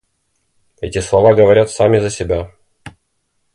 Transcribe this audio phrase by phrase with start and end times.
[0.81, 2.51] Эти слова говорят сами за себя.